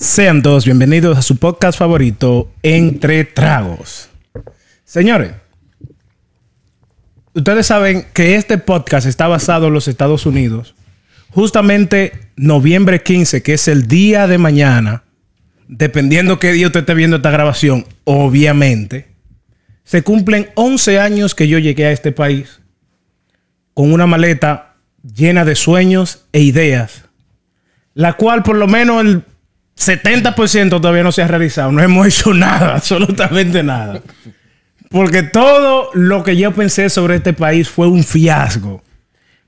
[0.00, 4.08] Sean todos bienvenidos a su podcast favorito, Entre Tragos.
[4.82, 5.32] Señores,
[7.34, 10.74] ustedes saben que este podcast está basado en los Estados Unidos.
[11.28, 15.04] Justamente noviembre 15, que es el día de mañana,
[15.68, 19.08] dependiendo qué día usted esté viendo esta grabación, obviamente,
[19.84, 22.60] se cumplen 11 años que yo llegué a este país
[23.74, 27.04] con una maleta llena de sueños e ideas,
[27.92, 29.24] la cual por lo menos el
[29.80, 31.72] 70% todavía no se ha realizado.
[31.72, 34.02] No hemos hecho nada, absolutamente nada.
[34.90, 38.82] Porque todo lo que yo pensé sobre este país fue un fiasco.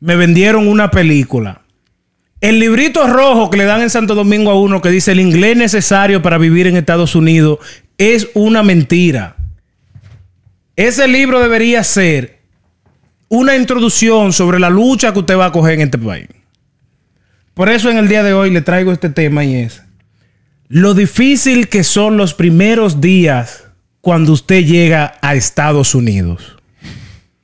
[0.01, 1.63] Me vendieron una película.
[2.41, 5.57] El librito rojo que le dan en Santo Domingo a uno que dice el inglés
[5.57, 7.59] necesario para vivir en Estados Unidos
[7.99, 9.37] es una mentira.
[10.75, 12.41] Ese libro debería ser
[13.29, 16.29] una introducción sobre la lucha que usted va a coger en este país.
[17.55, 19.83] Por eso en el día de hoy le traigo este tema y es
[20.75, 23.65] lo difícil que son los primeros días
[24.01, 26.57] cuando usted llega a Estados Unidos.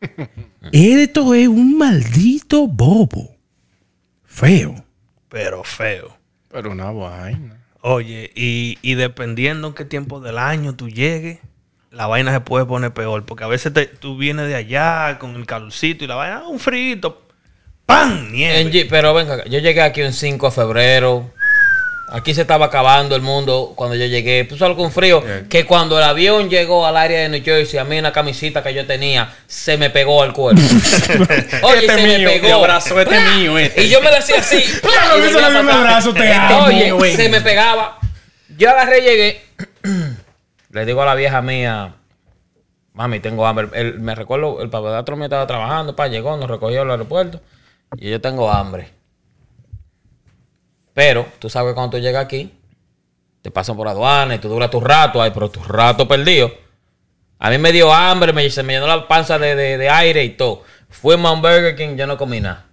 [0.72, 3.36] Esto es un maldito bobo.
[4.24, 4.82] Feo.
[5.28, 6.16] Pero feo.
[6.50, 7.58] Pero una vaina.
[7.82, 11.38] Oye, y, y dependiendo en qué tiempo del año tú llegues,
[11.90, 13.26] la vaina se puede poner peor.
[13.26, 16.48] Porque a veces te- tú vienes de allá con el calorcito y la vaina, ah,
[16.48, 17.28] un frito.
[17.84, 18.32] ¡Pam!
[18.32, 18.80] Nieve.
[18.80, 21.30] En pero venga, yo llegué aquí un 5 de febrero.
[22.10, 24.44] Aquí se estaba acabando el mundo cuando yo llegué.
[24.46, 25.22] Puso algo con frío.
[25.50, 28.72] Que cuando el avión llegó al área de New Jersey, a mí una camisita que
[28.72, 30.60] yo tenía se me pegó al cuerpo.
[31.62, 32.46] Oye, Este se me mío, pegó.
[32.46, 33.82] mi abrazo, este mío, este.
[33.84, 34.62] Y yo me hacía así.
[34.80, 37.14] Claro, Y que se volvía le dio un abrazo, te amo, Oye, güey.
[37.14, 37.98] se me pegaba.
[38.56, 39.42] Yo agarré y llegué.
[40.70, 41.94] Le digo a la vieja mía,
[42.94, 43.68] mami, tengo hambre.
[43.74, 47.40] El- me recuerdo, el papadatro mío estaba trabajando, pa, llegó, nos recogió al aeropuerto.
[47.96, 48.90] Y yo tengo hambre.
[50.98, 52.50] Pero tú sabes que cuando tú llegas aquí,
[53.40, 56.50] te pasan por aduana y tú duras tu rato ahí, pero tu rato perdido.
[57.38, 60.24] A mí me dio hambre, me, se me llenó la panza de, de- de aire
[60.24, 60.64] y todo.
[60.88, 62.64] Fuimos a un Burger King, yo no comí nada.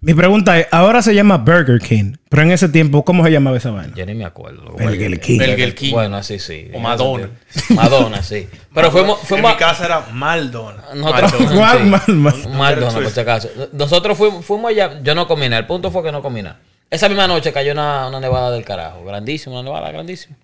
[0.00, 3.58] Mi pregunta es, ahora se llama Burger King, pero en ese tiempo, ¿cómo se llamaba
[3.58, 3.92] esa vaina?
[3.94, 4.62] Yo ni me acuerdo.
[4.72, 5.36] Burger King.
[5.38, 5.92] Burger King.
[5.92, 6.70] Bueno, sí, sí.
[6.72, 7.28] O Madonna.
[7.74, 8.48] Madonna, sí.
[8.72, 10.82] Pero fuimos, en fuimos mi casa era Maldona.
[10.94, 11.78] nosotros, ¿Cuál?
[11.78, 11.84] sí.
[11.84, 12.48] Mal, mal.
[12.56, 13.50] Madonna, por si acaso.
[13.74, 15.58] Nosotros fuimos, fuimos allá, yo no comí nada.
[15.60, 16.60] El punto fue que no comí nada.
[16.90, 19.04] Esa misma noche cayó una, una nevada del carajo.
[19.04, 20.36] Grandísima, una nevada grandísima.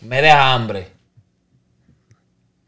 [0.00, 0.88] Me deja hambre.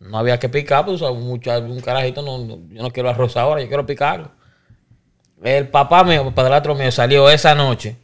[0.01, 3.61] No había que picar, pues mucho, un carajito, no, no- yo no quiero arroz ahora,
[3.63, 4.31] yo quiero picarlo.
[5.43, 7.97] El papá mío, el padrastro mío, salió esa noche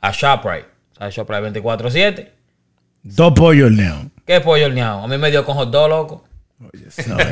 [0.00, 0.66] a ShopRite.
[0.98, 2.30] ¿Sabes ShopRite 24-7?
[3.02, 4.06] Dos pollos horneados.
[4.26, 5.00] ¿Qué pollo horneado?
[5.02, 6.24] A mí me dio con hot dog, loco.
[6.58, 7.24] Diablo.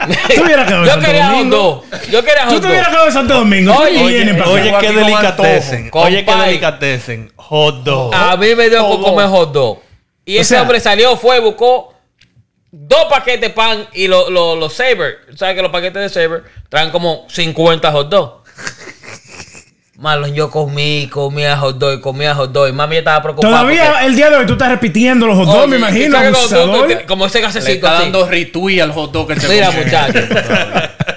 [0.34, 1.84] Tú hubieras quedado en Yo Santo quería dog.
[2.10, 2.90] Yo quería Tú hot te hubieras dog.
[2.92, 3.74] quedado en Santo Domingo.
[3.76, 4.64] Oye, qué antojo, Oye,
[6.20, 6.48] qué compay.
[6.48, 7.32] delicatessen.
[7.36, 8.14] Hot dog.
[8.14, 9.34] A mí me dio Hot comer dog.
[9.34, 9.78] hot dog.
[10.24, 11.94] Y O ese sea- hombre salió, fue, buscó
[12.72, 15.18] dos paquetes de pan y los los los Saber.
[15.36, 18.39] ¿Sabes que los paquetes de Saber traen como 50 hot dogs?
[20.00, 22.72] Marlon, yo comí, comía hot dog, comía hot dog.
[22.72, 23.52] Mami estaba preocupada.
[23.58, 26.16] Todavía porque- el día de hoy tú estás repitiendo los hot dogs, me imagino.
[26.16, 27.06] ¿sabes cuando tú- tú- abusador.
[27.06, 28.02] como ese Le gasecito está así.
[28.04, 29.82] dando retweet al hot dog que se Mira, comió.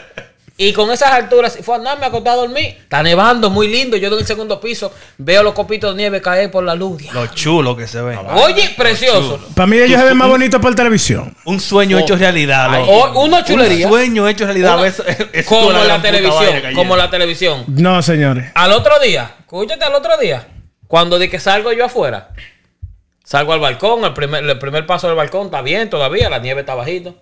[0.56, 2.78] Y con esas alturas, fue no, me acosté a dormir.
[2.84, 3.98] Está nevando, muy lindo.
[3.98, 7.02] Yo en el segundo piso veo los copitos de nieve caer por la luz.
[7.12, 8.16] Lo chulo que se ve.
[8.18, 9.40] Oye, precioso.
[9.56, 11.36] Para mí ellos se ven más bonitos por televisión.
[11.46, 12.72] Un sueño hecho realidad.
[12.72, 12.92] loco.
[12.92, 13.88] O una chulería.
[13.88, 14.78] Un sueño hecho realidad.
[14.78, 14.88] Una-
[15.34, 17.66] es como la televisión, como la televisión.
[17.68, 18.52] No, señores.
[18.54, 20.48] Al otro día, escúchate al otro día,
[20.88, 22.30] cuando di que salgo yo afuera,
[23.24, 26.60] salgo al balcón, el primer, el primer paso del balcón está bien todavía, la nieve
[26.62, 27.16] está bajito.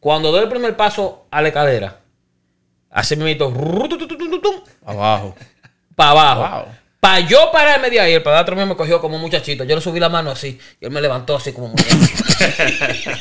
[0.00, 1.98] Cuando doy el primer paso a la escalera,
[2.94, 3.52] así me meto
[4.86, 5.36] Abajo.
[5.94, 6.40] para abajo.
[6.64, 6.74] Wow.
[7.00, 9.64] Para yo pararme de ahí, el padrastro mío me cogió como un muchachito.
[9.64, 11.92] Yo le subí la mano así y él me levantó así como muñeco.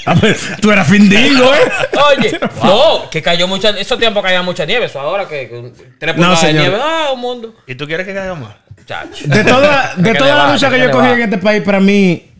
[0.06, 1.60] A ver, tú eras findingo, ¿eh?
[2.18, 6.16] Oye, no, que cayó mucha, esos tiempos caía mucha nieve, eso ahora que, que tres
[6.16, 6.62] No, de señor.
[6.62, 7.54] nieve, ah, un mundo.
[7.68, 8.56] ¿Y tú quieres que caiga más?
[8.86, 9.26] Chacho.
[9.28, 12.32] De toda, de toda la lucha que que yo cogí en este país, para mí,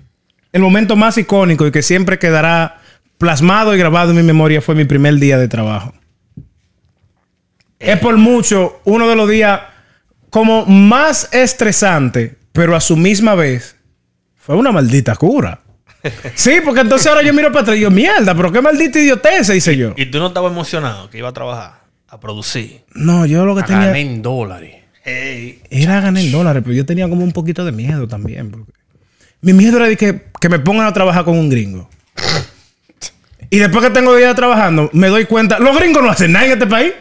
[0.54, 2.80] el momento más icónico y que siempre quedará
[3.18, 5.94] plasmado y grabado en mi memoria fue mi primer día de trabajo.
[7.84, 9.62] Es por mucho uno de los días
[10.30, 13.76] como más estresante, pero a su misma vez
[14.36, 15.60] fue una maldita cura.
[16.36, 19.50] Sí, porque entonces ahora yo miro para atrás y digo, mierda, pero qué maldita idiotez,
[19.50, 19.94] hice yo.
[19.96, 21.84] ¿Y tú no estabas emocionado que iba a trabajar?
[22.10, 22.82] A producir.
[22.94, 24.76] No, yo lo que Gané tenía en dólares.
[25.06, 25.62] Hey.
[25.70, 28.52] era ganar dólares, pero yo tenía como un poquito de miedo también.
[28.52, 28.72] porque
[29.42, 31.90] Mi miedo era de que, que me pongan a trabajar con un gringo.
[33.50, 36.54] Y después que tengo días trabajando, me doy cuenta, los gringos no hacen nada en
[36.54, 36.92] este país.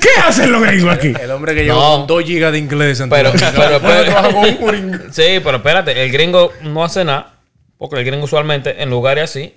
[0.00, 1.12] ¿Qué hacen los gringos aquí?
[1.20, 1.74] El hombre que No.
[1.74, 3.00] lleva con 2 gigas de inglés.
[3.00, 4.98] en Pero, pero, pero- gringo.
[5.12, 7.34] sí, pero espérate, el gringo no hace nada,
[7.78, 9.54] porque el gringo usualmente en lugares así,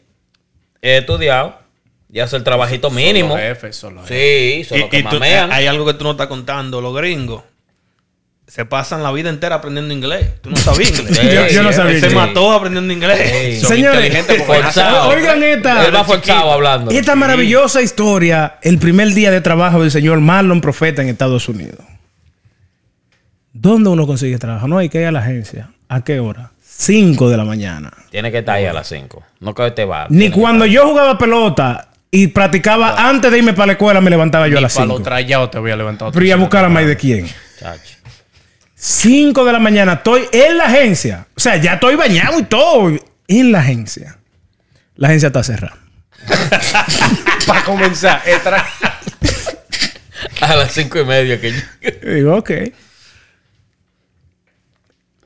[0.81, 1.59] he estudiado
[2.11, 3.29] y hace el trabajito mínimo.
[3.29, 4.17] Son los jefes, son los jefes.
[4.17, 6.81] Sí, solo Y- que y tú- hay algo que tú no estás contando.
[6.81, 7.43] Los gringos
[8.49, 10.41] se pasan la vida entera aprendiendo inglés.
[10.41, 11.17] Tú no sabías inglés.
[11.17, 13.55] Sí, Yo- yo no sabía Él se mató aprendiendo inglés.
[13.55, 13.61] Sí.
[13.61, 15.09] Son Señores, forzado.
[15.09, 15.85] Oigan esta.
[15.85, 16.91] Él va forzado hablando.
[16.91, 21.79] Esta maravillosa historia, el primer día de trabajo del señor Marlon Profeta en Estados Unidos.
[23.53, 24.67] ¿Dónde uno consigue trabajo?
[24.67, 25.69] No hay que ir a la agencia.
[25.87, 26.51] ¿A qué hora?
[26.61, 27.91] 5 de la mañana.
[28.09, 29.23] Tiene que estar ahí a las 5.
[29.41, 30.07] No que te va.
[30.09, 34.47] Ni cuando yo jugaba pelota y practicaba antes de irme para la escuela, me levantaba
[34.47, 35.49] yo a las Para los 5.
[35.49, 37.27] te voy a levantar Pero ¿y a buscar a más de quién?
[37.59, 37.95] Chacho.
[38.81, 41.27] 5 de la mañana, estoy en la agencia.
[41.35, 42.89] O sea, ya estoy bañado y todo.
[43.27, 44.17] En la agencia.
[44.95, 45.77] La agencia está cerrada.
[47.47, 48.21] Para comenzar,
[50.41, 52.51] A las 5 y media que yo- digo, ok.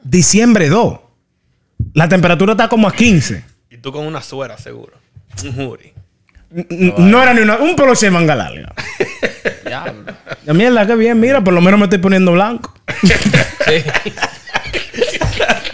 [0.03, 0.99] Diciembre 2.
[1.93, 3.43] La temperatura está como a 15.
[3.69, 4.97] Y tú con una suera, seguro.
[5.43, 5.93] Un jury.
[6.51, 8.73] N- No era ni una, un polo de manga larga.
[9.65, 10.13] Diablo.
[10.45, 12.73] La mierda, que bien, mira, por lo menos me estoy poniendo blanco.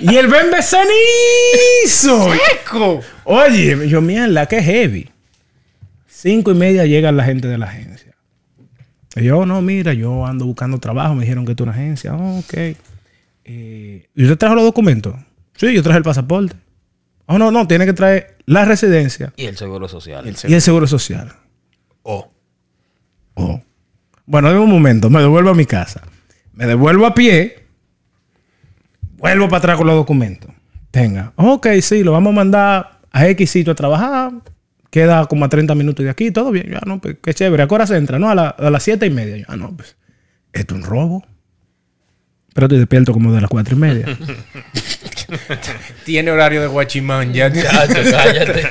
[0.02, 2.34] Y el bembe cenizo.
[2.34, 3.02] Eco.
[3.26, 5.10] Oye, yo, mierda, que heavy.
[6.08, 8.16] Cinco y media llega la gente de la agencia.
[9.16, 11.16] Y yo, no, mira, yo ando buscando trabajo.
[11.16, 12.16] Me dijeron que tú una agencia.
[12.16, 12.54] Oh, ok.
[13.44, 15.16] Eh, ¿Y usted trajo los documentos?
[15.56, 16.56] Sí, yo traje el pasaporte.
[17.26, 20.28] Oh, no, no, tiene que traer la residencia Y el seguro social.
[20.28, 21.34] El y el seguro social.
[22.04, 22.31] Oh.
[23.36, 23.62] Oh.
[24.26, 26.02] Bueno, de un momento, me devuelvo a mi casa.
[26.59, 27.63] Me devuelvo a pie.
[29.17, 30.51] Vuelvo para atrás con los documentos.
[30.91, 31.31] Tenga.
[31.38, 34.31] Ok, sí, lo vamos a mandar a X sitio a trabajar.
[34.91, 36.31] Queda como a 30 minutos de aquí.
[36.31, 36.69] Todo bien.
[36.69, 37.63] Ya no, pues qué chévere.
[37.63, 38.19] ¿A qué hora se entra?
[38.19, 39.45] No, a, la- a las 7 y media.
[39.47, 39.95] Ya no, pues.
[40.51, 41.25] Esto es un robo.
[42.53, 44.06] Pero estoy despierto como de las 4 y media.
[46.03, 47.50] Tiene horario de guachimán ya.
[47.53, 48.69] Cállate.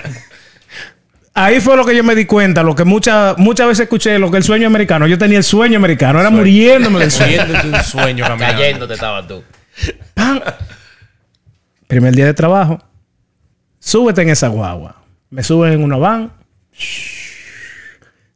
[1.40, 2.64] Ahí fue lo que yo me di cuenta.
[2.64, 5.06] Lo que muchas muchas veces escuché, lo que el sueño americano.
[5.06, 6.18] Yo tenía el sueño americano.
[6.18, 7.44] Era muriéndome del sueño.
[7.64, 8.24] Un sueño.
[8.38, 9.44] Cayéndote estabas tú.
[10.14, 10.40] ¡Pam!
[11.86, 12.80] Primer día de trabajo.
[13.78, 14.96] Súbete en esa guagua.
[15.30, 16.32] Me suben en una van.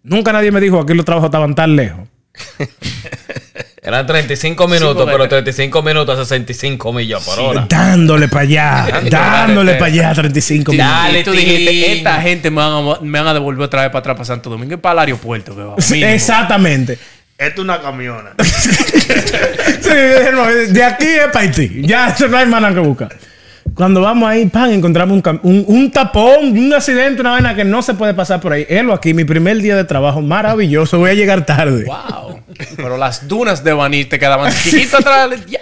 [0.04, 2.06] Nunca nadie me dijo aquí los trabajos estaban tan lejos.
[3.84, 7.66] Eran 35 minutos, pero 35 minutos a 65 millas por hora.
[7.68, 9.00] Dándole para allá.
[9.10, 10.92] dándole para allá 35 minutos.
[10.92, 13.90] Dale, y tú dijiste, esta gente me van, a, me van a devolver otra vez
[13.90, 15.56] para atrás para Santo Domingo y para el aeropuerto.
[15.56, 16.02] Que va, Sí.
[16.04, 16.96] Exactamente.
[17.36, 18.30] Esto es una camiona.
[19.82, 21.82] Sí, de aquí es para Haití.
[21.84, 23.16] Ya, eso no hay más nada que buscar.
[23.74, 27.82] Cuando vamos ahí, pan, encontramos un, un, un tapón, un accidente, una vaina que no
[27.82, 28.66] se puede pasar por ahí.
[28.68, 30.98] Él aquí, mi primer día de trabajo, maravilloso.
[30.98, 31.84] Voy a llegar tarde.
[31.84, 32.40] Wow.
[32.76, 35.46] Pero las dunas de Baní te quedaban chiquitas atrás.
[35.46, 35.60] Ya,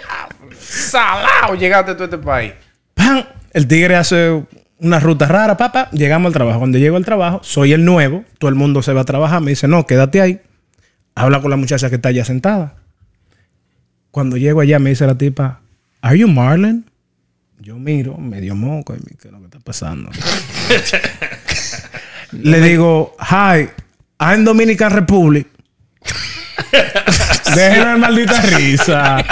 [0.59, 2.53] salado llegaste tú a este país.
[2.93, 3.23] ¡Pam!
[3.53, 4.43] El tigre hace
[4.79, 5.89] una ruta rara, papá.
[5.91, 6.59] Llegamos al trabajo.
[6.59, 8.25] Cuando llego al trabajo, soy el nuevo.
[8.39, 9.41] Todo el mundo se va a trabajar.
[9.41, 10.41] Me dice, no, quédate ahí.
[11.15, 12.75] Habla con la muchacha que está allá sentada.
[14.11, 15.61] Cuando llego allá, me dice la tipa,
[16.01, 16.90] ¿Are you Marlon?
[17.61, 18.93] Yo miro, medio moco.
[18.95, 20.09] Y me, ¿Qué es lo que está pasando?
[22.31, 23.69] Le digo, Hi,
[24.19, 25.47] I'm Dominican Republic.
[27.55, 29.17] Déjenme maldita risa.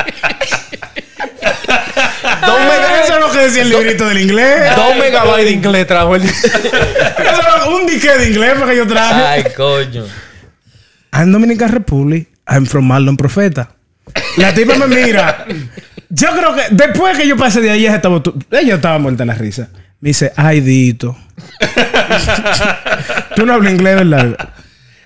[2.46, 4.76] Dos, mega- Eso es lo que decía el librito del inglés.
[4.76, 6.24] dos megabytes de inglés trajo el.
[6.24, 9.21] Eso es un dique de inglés porque yo traje.
[9.21, 10.06] Ay, coño.
[11.14, 12.30] I'm Dominican Republic.
[12.48, 13.69] I'm from Marlon Profeta.
[14.38, 15.45] La tipa me mira.
[16.09, 19.28] Yo creo que después que yo pasé de ahí, ella estaba, ella estaba muerta en
[19.28, 19.69] la risa.
[19.99, 21.16] Me dice, ay, Dito.
[23.35, 24.49] tú no hablas inglés, ¿verdad?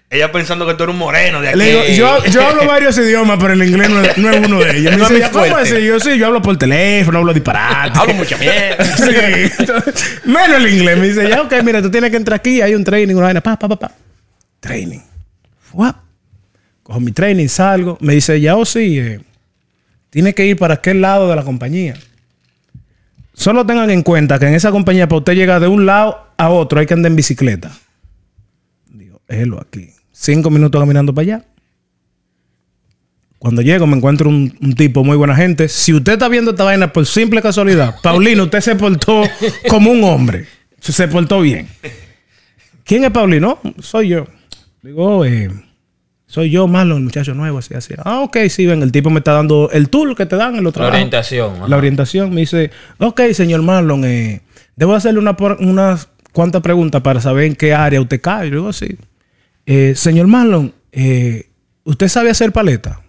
[0.10, 1.58] Ella pensando que tú eres un moreno de aquí.
[1.58, 4.60] Le digo, yo, yo hablo varios idiomas, pero el inglés no es, no es uno
[4.60, 4.96] de ellos.
[5.10, 5.72] Me dice, ¿cómo es?
[5.72, 7.98] Y yo, sí, yo hablo por teléfono, hablo disparate.
[7.98, 8.86] Hablo mucha mierda.
[8.96, 9.52] Sí.
[9.58, 10.98] Entonces, Menos el inglés.
[11.00, 12.62] Me dice, ya, ok, mira, tú tienes que entrar aquí.
[12.62, 13.42] Hay un training, una vaina.
[13.42, 13.92] Pa, pa, pa, pa.
[14.60, 15.00] Training.
[15.72, 15.96] Fuap.
[16.84, 17.98] Cojo mi training, salgo.
[18.00, 19.20] Me dice, ya, o sí, eh,
[20.14, 21.96] tiene que ir para aquel lado de la compañía.
[23.34, 26.50] Solo tengan en cuenta que en esa compañía, para usted llegar de un lado a
[26.50, 27.72] otro, hay que andar en bicicleta.
[28.92, 29.90] Digo, élo aquí.
[30.12, 31.46] Cinco minutos caminando para allá.
[33.40, 35.68] Cuando llego me encuentro un, un tipo muy buena gente.
[35.68, 39.24] Si usted está viendo esta vaina por simple casualidad, Paulino, usted se portó
[39.68, 40.46] como un hombre.
[40.80, 41.68] Se portó bien.
[42.84, 43.60] ¿Quién es Paulino?
[43.80, 44.28] Soy yo.
[44.84, 45.50] Digo, eh,
[46.34, 47.94] soy yo, Marlon, el muchacho nuevo, así, así.
[48.04, 50.64] Ah, ok, sí, ven, el tipo me está dando el tour que te dan en
[50.64, 50.96] los La trabajos.
[50.96, 51.56] orientación.
[51.58, 51.68] ajá.
[51.68, 54.42] La orientación me dice, ok, señor Marlon, eh,
[54.76, 58.50] debo hacerle una unas cuantas preguntas para saber en qué área usted cae.
[58.50, 58.98] Yo digo, sí.
[59.68, 61.50] Eh, señor Marlon, eh,
[61.84, 63.00] ¿usted sabe hacer paleta?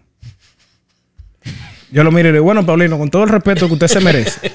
[1.91, 4.01] Yo lo miré y le digo, bueno, Paulino, con todo el respeto que usted se
[4.01, 4.53] merece.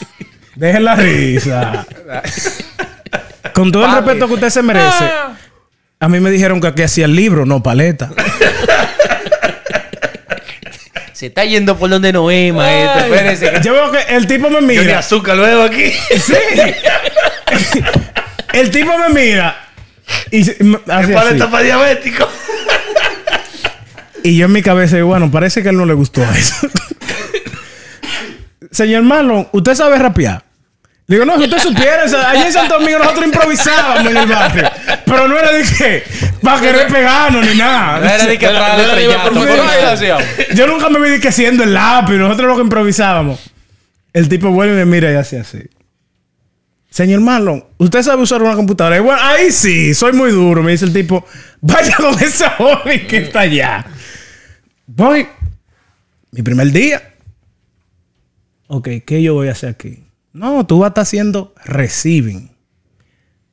[0.56, 1.86] Dejen la risa.
[3.54, 5.04] Con todo el respeto que usted se merece.
[6.00, 8.10] A mí me dijeron que aquí hacía el libro, no paleta.
[11.12, 13.00] Se está yendo por donde no es, maestro.
[13.12, 13.52] Espérese.
[13.64, 15.00] Yo veo que el tipo me Yo ni mira.
[15.00, 15.90] azúcar luego aquí.
[16.20, 16.34] Sí.
[18.52, 19.56] El tipo me mira.
[20.30, 21.12] Y se- me hace Es así.
[21.12, 22.28] paleta para diabéticos.
[24.22, 26.68] Y yo en mi cabeza digo, bueno, parece que a él no le gustó eso.
[28.70, 30.44] Señor Marlon, ¿usted sabe rapear?
[31.08, 34.16] Le digo, no, si usted supiera, o sea, allá en Santo Domingo nosotros improvisábamos en
[34.18, 34.70] el barrio.
[35.06, 36.02] Pero no era de que
[36.42, 38.14] para querer pegarnos ni No nada.
[38.14, 38.88] era de que No era- atrás
[39.32, 40.54] no de.
[40.54, 43.40] Yo nunca me vi que haciendo el lápiz, nosotros lo que improvisábamos.
[44.12, 45.62] El tipo vuelve y me mira y hace así.
[46.90, 48.96] Señor Marlon, ¿usted sabe usar una computadora?
[48.98, 50.62] Y bueno, ahí sí, soy muy duro.
[50.62, 51.24] Me dice el tipo,
[51.62, 53.86] vaya con ese joven que está allá.
[54.86, 55.26] Voy.
[56.32, 57.14] Mi primer día.
[58.66, 60.04] Ok, ¿qué yo voy a hacer aquí?
[60.38, 62.56] No, tú vas a estar haciendo receiving.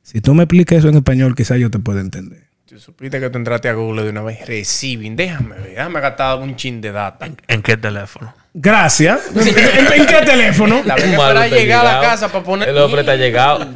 [0.02, 2.44] Si tú me explicas eso en español, quizás yo te pueda entender.
[2.64, 4.46] Tú supiste que tú entraste a Google de una vez.
[4.46, 5.16] Receiving.
[5.16, 5.70] Déjame ver.
[5.70, 7.28] Déjame gastar un chin de data.
[7.48, 8.32] ¿En qué teléfono?
[8.54, 9.20] Gracias.
[9.34, 10.82] ¿En, en qué teléfono?
[10.84, 12.02] La vez para llegar a la llegado.
[12.02, 12.68] casa para poner.
[12.68, 13.66] El hombre está llegado.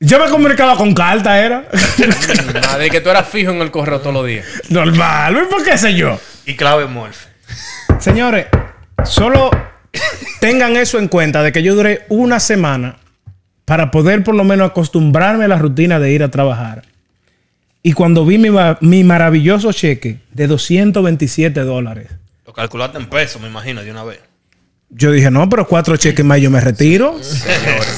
[0.00, 1.68] Yo me comunicaba con carta, era.
[2.62, 4.46] Madre, que tú eras fijo en el correo todos los días.
[4.68, 5.38] Normal.
[5.42, 6.20] ¿Y por qué sé yo?
[6.44, 7.28] Y clave Morphe.
[7.98, 8.46] Señores,
[9.04, 9.50] solo
[10.40, 12.96] tengan eso en cuenta de que yo duré una semana
[13.64, 16.82] para poder por lo menos acostumbrarme a la rutina de ir a trabajar.
[17.82, 18.48] Y cuando vi mi,
[18.80, 22.08] mi maravilloso cheque de 227 dólares,
[22.46, 24.20] Lo calculaste en pesos, me imagino, de una vez.
[24.90, 27.18] yo dije, no, pero cuatro cheques más yo me retiro.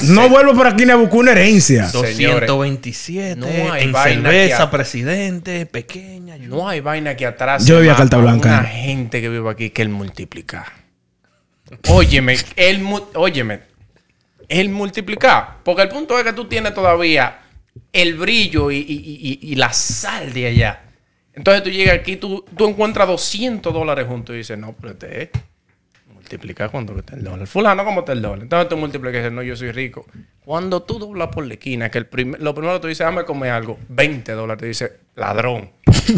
[0.03, 1.87] No vuelvo por aquí ni a buscar una herencia.
[1.87, 6.37] Señores, 227 no hay en vaina cerveza, presidente, pequeña.
[6.37, 7.65] yo- no hay vaina que atrás.
[7.65, 8.49] Yo vivía carta blanca.
[8.59, 10.71] Una gente que vive aquí que él multiplica.
[11.89, 12.35] Óyeme,
[12.79, 13.61] mu- óyeme,
[14.47, 15.57] el multiplicar.
[15.63, 17.39] Porque el punto es que tú tienes todavía
[17.93, 20.81] el brillo y, y- y- y la sal de allá.
[21.33, 25.23] Entonces tú llegas aquí, tú, tú encuentras 200 dólares juntos y dices, no, pero este
[25.23, 25.29] es.
[26.13, 27.47] Multiplica cuánto que está el dólar.
[27.47, 28.41] Fulano, ¿cómo está el dólar?
[28.43, 30.05] Entonces tú multiplicas y dices, no, yo soy rico.
[30.43, 33.23] Cuando tú doblas por la esquina, que el prim- lo primero que tú dices, dame
[33.23, 34.59] comer algo, 20 dólares.
[34.61, 35.71] Te dice, ladrón,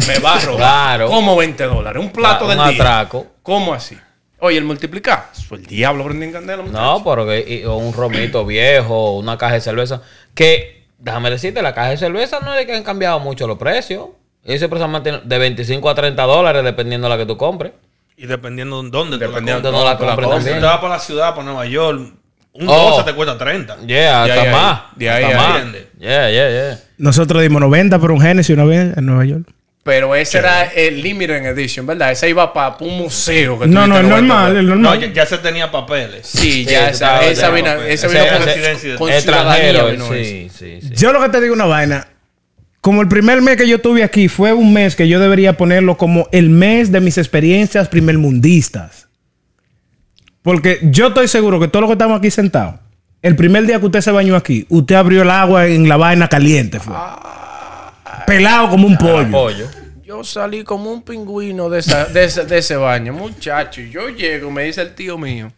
[0.08, 0.56] me va a robar.
[0.58, 1.06] Claro.
[1.08, 2.02] ¿Cómo 20 dólares?
[2.02, 2.66] Un plato Un del día.
[2.82, 3.26] atraco.
[3.42, 3.96] ¿Cómo así?
[4.44, 5.30] Oye, el multiplicar.
[5.34, 6.78] Eso el diablo prende en candela, muchacho.
[6.80, 10.02] No, porque y- o un romito viejo, una caja de cerveza.
[10.34, 13.56] Que, déjame decirte, la caja de cerveza no es de que han cambiado mucho los
[13.56, 14.08] precios.
[14.44, 17.72] Ellos siempre se mantenido de 25 a 30 dólares dependiendo de la que tú compres.
[18.18, 19.96] Y dependiendo de dónde tú la Dependiendo compres.
[19.98, 20.44] No la compres.
[20.44, 21.98] Si te vas para la ciudad, para Nueva York,
[22.52, 22.90] un Oh.
[22.90, 23.78] 12 te cuesta 30.
[23.86, 24.80] Yeah, hasta De ahí, más.
[24.94, 25.64] de ahí, hasta ahí.
[25.64, 25.74] más.
[25.98, 26.80] Yeah, yeah, yeah.
[26.98, 29.48] Nosotros dimos 90 por un Genesis una vez en Nueva York.
[29.84, 32.10] Pero ese era el Limited Edition, ¿verdad?
[32.10, 33.58] Ese iba para un museo.
[33.60, 35.00] Que No, no, el 90 normal, el No, normal.
[35.00, 36.26] ya, ya se tenía papeles.
[36.26, 38.96] Sí, Sí, ya esa, esa vino, ese ese vino es con, residencia.
[38.96, 39.90] con Extranjero.
[39.90, 40.90] vino Sí, sí, sí.
[40.96, 42.08] Yo lo que te digo una vaina.
[42.80, 45.98] Como el primer mes que yo tuve aquí fue un mes que yo debería ponerlo
[45.98, 49.08] como el mes de mis experiencias primermundistas.
[50.40, 52.76] Porque yo estoy seguro que todos los que estamos aquí sentados,
[53.22, 56.28] el primer día que usted se bañó aquí, usted abrió el agua en la vaina
[56.28, 56.80] caliente.
[56.80, 56.94] Fue.
[58.26, 59.30] Pelado como un pollo.
[59.30, 59.68] Pollo.
[60.02, 63.80] Yo salí como un pingüino de, esa- de, ese, de ese baño, muchacho.
[63.80, 65.52] y Yo llego, me dice el tío mío.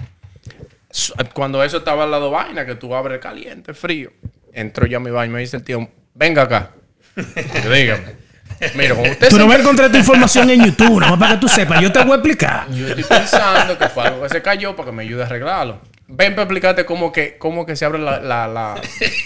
[1.35, 4.11] Cuando eso estaba al lado vaina, que tú abres caliente, frío.
[4.53, 6.71] Entro yo a mi baño, me dice el tío, venga acá.
[7.17, 8.27] Dígame.
[8.75, 11.35] Mira, como usted Tú no vas a encontrar tu información en YouTube, nada más para
[11.35, 11.81] que tú sepas.
[11.83, 12.71] Yo te voy a explicar.
[12.71, 15.81] Yo estoy pensando que fue algo que se cayó para que me ayude a arreglarlo.
[16.09, 18.81] Ven para explicarte cómo que, cómo que se abre la, la, la,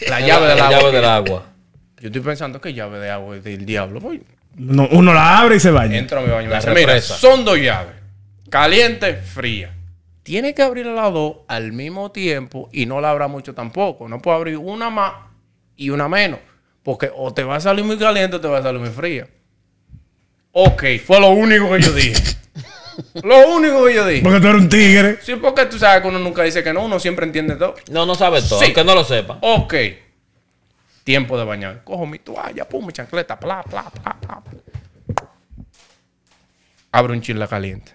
[0.08, 0.78] la llave del La agua.
[0.80, 1.44] llave del agua.
[2.00, 4.00] Yo estoy pensando que llave de agua es del diablo.
[4.00, 4.22] Voy,
[4.56, 5.98] No, uno la abre y se baña.
[5.98, 7.94] entro a mi baño La dice, mira, son dos llaves.
[8.48, 9.74] Caliente, fría.
[10.22, 14.08] Tiene que abrir las dos al mismo tiempo y no la abra mucho tampoco.
[14.08, 15.12] No puedo abrir una más
[15.76, 16.40] y una menos.
[16.82, 19.28] Porque o te va a salir muy caliente o te va a salir muy fría.
[20.52, 22.22] Ok, fue lo único que yo dije.
[23.22, 24.22] lo único que yo dije.
[24.22, 25.18] Porque tú eres un tigre.
[25.22, 27.74] Sí, porque tú sabes que uno nunca dice que no, uno siempre entiende todo.
[27.90, 28.66] No, no sabe todo, Sí.
[28.66, 29.38] aunque no lo sepa.
[29.42, 29.74] Ok.
[31.04, 31.82] Tiempo de bañar.
[31.84, 34.42] Cojo mi toalla, pum, mi chancleta, bla, bla, bla, bla.
[36.92, 37.94] Abro un chile caliente.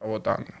[0.00, 0.52] Botando.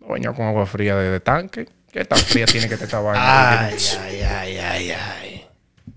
[0.00, 1.68] Me baño con agua fría de, de tanque.
[1.92, 3.66] ¿Qué tan fría tiene que te esta vaina?
[3.66, 5.46] Ay, ay, ay, ay, ay.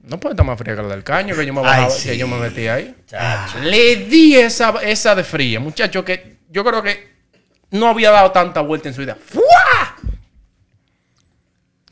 [0.04, 2.10] No puede estar más fría que la del caño que yo me, Ay, bajaba, sí.
[2.10, 2.96] que yo me metí ahí.
[3.64, 7.12] Le di esa, esa de fría, muchacho, que yo creo que
[7.72, 9.16] no había dado tanta vuelta en su vida.
[9.24, 9.91] ¡Fua!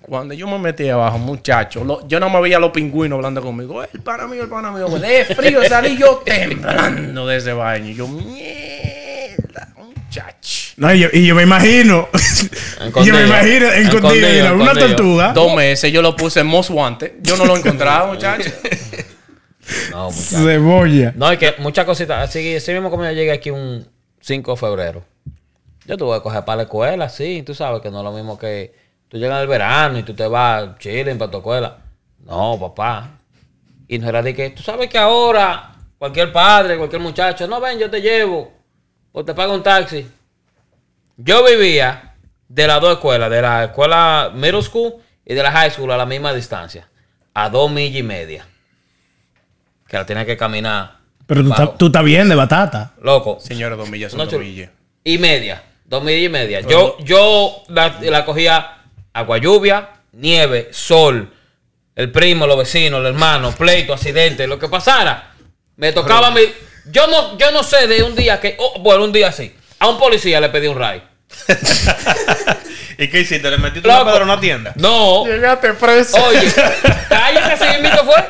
[0.09, 3.41] Cuando yo me metí abajo, muchacho, lo- yo no me veía a los pingüinos hablando
[3.41, 3.83] conmigo.
[3.83, 4.87] El pana mío, el pana mío.
[4.87, 7.89] De frío salí yo temblando de ese baño.
[7.89, 10.73] Y yo, mierda, muchacho.
[10.77, 12.07] No, y yo, y yo me imagino.
[13.03, 13.67] yo me imagino
[14.13, 15.33] mira, una tortuga.
[15.33, 17.13] Dos meses yo lo puse en Most Wanted.
[17.21, 18.49] Yo no lo encontraba, muchacho.
[19.91, 20.37] No, muchacho.
[20.43, 21.13] Cebolla.
[21.15, 22.27] No, es que muchas cositas.
[22.27, 23.87] Así, así mismo como yo llegué aquí un
[24.19, 25.03] 5 de febrero.
[25.85, 27.43] Yo tuve que coger para la escuela, sí.
[27.45, 28.73] Tú sabes que no es lo mismo que
[29.09, 31.77] tú llegas al verano y tú te vas chilling para tu escuela.
[32.25, 33.09] No, papá.
[33.87, 37.77] Y no era de que, tú sabes que ahora cualquier padre, cualquier muchacho, no ven,
[37.79, 38.53] yo te llevo.
[39.11, 40.07] O te pago un taxi.
[41.17, 42.13] Yo vivía
[42.47, 44.93] de las dos escuelas, de la escuela middle school
[45.25, 46.87] y de la high school a la misma distancia.
[47.33, 48.45] A dos millas y media.
[49.87, 50.97] Que la tenía que caminar.
[51.25, 52.93] Pero tú, estás- tú estás bien de batata.
[53.01, 53.39] Loco.
[53.39, 54.69] Señores, dos millas son dos millas.
[55.03, 55.63] Y media.
[55.85, 56.61] Dos millas y media.
[56.61, 58.77] Yo, yo la, la cogía
[59.13, 61.31] agua lluvia, nieve, sol,
[61.95, 65.31] el primo, los vecinos, el hermano, pleito, accidente, lo que pasara.
[65.75, 66.41] Me tocaba mi.
[66.85, 68.55] Yo no, yo no sé de un día que.
[68.59, 69.55] oh, bueno, un día sí.
[69.79, 71.01] A un policía le pedí un ray.
[72.97, 73.49] ¿Y qué hiciste?
[73.49, 74.01] ¿Le metiste Loco.
[74.01, 74.73] una pedra en una tienda?
[74.75, 75.25] No.
[75.25, 76.17] Llegaste preso.
[76.25, 76.51] Oye,
[77.07, 78.25] cállate, así mismo fue.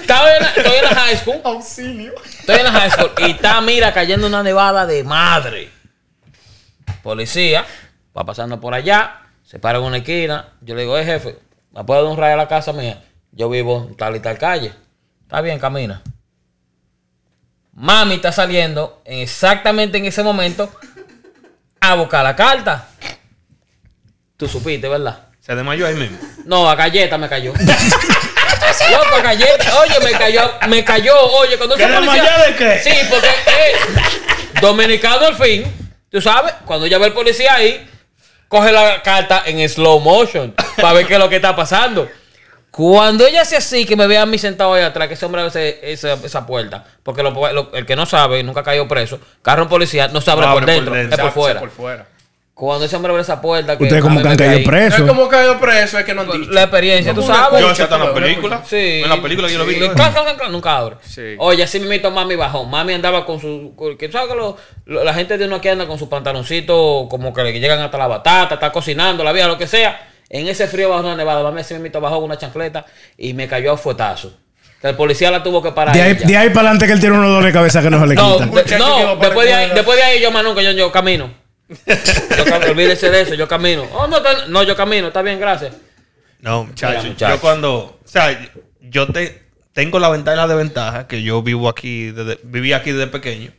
[0.00, 1.40] Estaba en la- estoy en la high school.
[1.44, 2.14] Auxilio.
[2.38, 5.70] Estoy en la high school y está, mira, cayendo una nevada de madre.
[7.02, 7.66] Policía,
[8.16, 10.50] va pasando por allá, se para en una esquina.
[10.60, 11.38] Yo le digo, eh, jefe,
[11.72, 13.02] ¿me puede dar un rayo a la casa mía?
[13.32, 14.72] Yo vivo en tal y tal calle.
[15.22, 16.02] Está bien, camina.
[17.72, 20.70] Mami está saliendo en exactamente en ese momento
[21.80, 22.88] a buscar la carta.
[24.36, 25.28] Tú supiste, ¿verdad?
[25.40, 26.18] Se desmayó ahí mismo.
[26.44, 27.52] No, a galleta me cayó.
[28.90, 29.80] Loco, a galleta.
[29.80, 31.14] Oye, me cayó, me cayó.
[31.38, 32.78] Oye, cuando ¿Qué ese policía- de qué?
[32.82, 33.72] Sí, porque eh,
[34.60, 35.64] dominicano al fin,
[36.10, 37.88] tú sabes, cuando ya ve el policía ahí,
[38.48, 42.08] coge la carta en slow motion para ver qué es lo que está pasando.
[42.70, 45.40] Cuando ella hace así, que me vea a mí sentado ahí atrás, que ese hombre
[45.40, 49.62] abre esa, esa puerta, porque lo- lo- el que no sabe, nunca cayó preso, carro
[49.62, 51.16] en policía, no se abre No por abre por dentro, dentro.
[51.16, 51.60] es por fuera.
[51.60, 52.06] por fuera.
[52.56, 55.02] Cuando ese hombre abre esa puerta, que Ustedes como que han caído caí- No es
[55.02, 56.50] como caído preso, es que no han dicho.
[56.52, 57.60] La experiencia, tú sabes.
[57.60, 58.62] Yo hasta en la película.
[58.64, 59.02] Sí.
[59.04, 59.74] En la película yo lo vi.
[59.74, 59.80] Sí.
[59.80, 59.92] ¿no?
[59.92, 60.96] Clan, clan, clan, clan, nunca abre.
[61.06, 61.34] Sí.
[61.36, 62.64] Oye, así me meto mami bajó.
[62.64, 63.74] Mami andaba con su.
[63.76, 66.08] con- que tú sabes que lo- lo- la gente de uno aquí anda con sus
[66.08, 70.08] pantaloncitos como que le llegan hasta la batata, está cocinando, la vida, lo que sea.
[70.30, 72.86] En ese frío bajo una nevada, mami así me meto bajó con una chancleta
[73.18, 74.32] y me cayó a fuetazo.
[74.80, 75.94] Que el policía la tuvo que parar.
[75.94, 78.00] De ahí, de ahí para adelante que él tiene unos dolores de cabeza que no
[78.00, 80.90] se le que no, después de, ahí, después de ahí yo más nunca, yo, yo
[80.90, 81.44] camino.
[81.68, 83.84] Yo olvídese de eso, yo camino.
[83.92, 85.74] Oh, no, no, yo camino, está bien, gracias.
[86.40, 86.98] No, muchacho.
[86.98, 87.34] Mira, muchacho.
[87.34, 87.74] Yo cuando.
[88.04, 88.38] O sea,
[88.80, 92.92] yo te, tengo la ventaja y la desventaja que yo vivo aquí, desde, viví aquí
[92.92, 93.50] desde pequeño.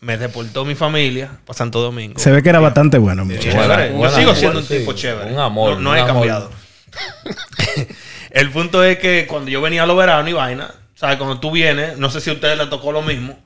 [0.00, 2.20] Me deportó mi familia para Santo Domingo.
[2.20, 3.50] Se ve que era bastante bueno, muchacho.
[3.50, 3.90] Chévere.
[3.90, 4.78] Buena- yo sigo siendo un sí.
[4.78, 5.32] tipo chévere.
[5.32, 6.12] Un amor, No, no un he amor.
[6.14, 6.50] cambiado.
[8.30, 11.16] El punto es que cuando yo venía a los veranos y vaina, ¿sabes?
[11.16, 13.38] Cuando tú vienes, no sé si a ustedes les tocó lo mismo.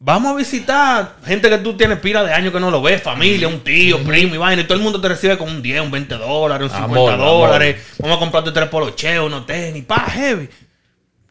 [0.00, 3.48] Vamos a visitar gente que tú tienes pila de años que no lo ves, familia,
[3.48, 5.90] un tío, primo y vaina, y todo el mundo te recibe con un 10, un
[5.90, 7.82] 20 dólares, un 50 Amor, dólares.
[7.98, 10.48] Vamos a comprarte tres polocheos, unos tenis, pa, heavy.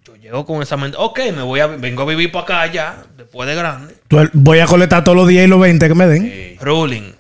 [0.04, 3.04] Yo llego con esa mente, ok, me voy a, vengo a vivir para acá ya,
[3.16, 3.96] después de grande.
[4.34, 6.58] Voy a colectar todos los 10 y los 20 que me den.
[6.60, 7.14] Ruling.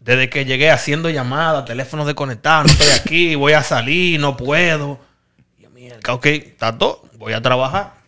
[0.00, 4.98] Desde que llegué haciendo llamadas, teléfonos desconectados, no estoy aquí, voy a salir, no puedo.
[5.58, 8.05] Y mierda, ok, está todo, voy a trabajar.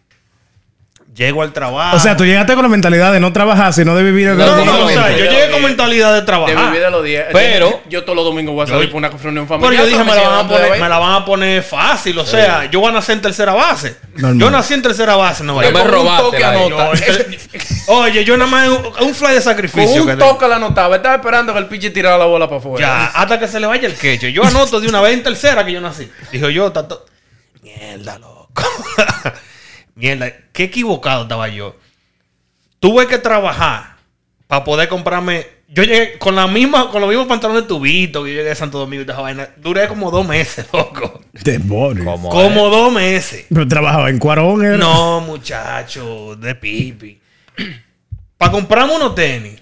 [1.19, 1.97] Llego al trabajo.
[1.97, 4.47] O sea, tú llegaste con la mentalidad de no trabajar, sino de vivir el No,
[4.47, 5.67] no, no, no, o sea, yo llegué con no.
[5.67, 6.67] mentalidad de De trabajar.
[6.67, 7.25] vivir de los 10.
[7.33, 9.83] Pero- Yo todos los domingos voy a salir Yo- por una reunión Pero familiar.
[9.85, 12.17] yo dije, me la, van a de poner, me la van a poner fácil.
[12.21, 13.97] O sea, yo voy a nacer en tercera base.
[14.15, 14.39] Normal.
[14.39, 15.73] Yo nací en tercera base, no Yo vaya.
[15.73, 16.37] me robaste
[17.89, 20.03] Oye, yo nada más un, un fly de sacrificio.
[20.03, 20.95] Con un toque la anotaba.
[20.97, 22.87] Estaba esperando que el pichi tirara la bola para afuera.
[22.87, 24.29] Ya, hasta que se le vaya el quecho.
[24.29, 26.09] Yo anoto de una vez en tercera que yo nací.
[26.31, 27.07] Dijo yo, tato.
[27.63, 28.63] Mierda, loco.
[29.99, 31.77] Mierda, qué equivocado estaba yo.
[32.79, 33.97] Tuve que trabajar
[34.47, 35.45] para poder comprarme.
[35.67, 38.55] Yo llegué con la misma, con los mismos pantalones de tubito que yo llegué a
[38.55, 39.49] Santo Domingo y toda esa vaina.
[39.57, 41.21] Duré como dos meses, loco.
[41.33, 42.05] Demonio.
[42.05, 43.47] ¿Cómo Como dos meses.
[43.49, 44.77] Pero trabajaba en Cuarón, era.
[44.77, 47.21] No, muchacho, de pipi.
[48.39, 49.61] Para comprarme unos tenis.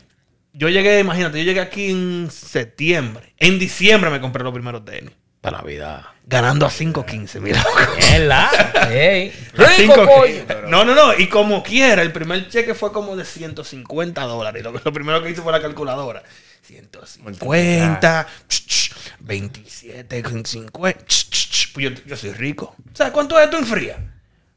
[0.53, 3.33] Yo llegué, imagínate, yo llegué aquí en septiembre.
[3.39, 5.13] En diciembre me compré los primeros tenis.
[5.41, 6.03] Para Navidad.
[6.29, 7.65] Ganando a 5.15, mira.
[7.97, 8.51] Mierda.
[8.91, 9.33] Ey.
[9.57, 10.47] A Rico, 5.15.
[10.47, 10.69] coño.
[10.69, 11.15] No, no, no.
[11.17, 14.65] Y como quiera, el primer cheque fue como de 150 dólares.
[14.65, 16.23] Lo, lo primero que hice fue la calculadora.
[16.63, 21.05] 150, ch, ch, 27, 50.
[21.07, 21.73] ch, ch, ch.
[21.73, 22.75] Pues yo, yo soy rico.
[22.93, 23.99] ¿Sabes cuánto es esto en fría?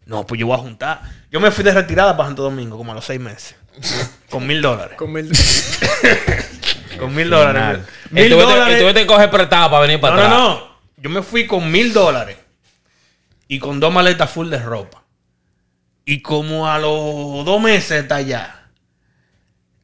[0.06, 1.02] No, pues yo voy a juntar.
[1.32, 3.56] Yo me fui de retirada para Santo Domingo como a los seis meses.
[4.30, 4.98] Con mil dólares.
[4.98, 5.32] Con mil-
[7.00, 7.80] Con mil dólares.
[8.10, 8.76] Mil dólares.
[8.78, 10.40] y tú vete a coger prestado para venir para No, no, atrás.
[10.64, 10.69] no.
[11.02, 12.38] Yo me fui con mil dólares
[13.48, 15.04] y con dos maletas full de ropa.
[16.06, 18.56] Y como a los dos meses está allá.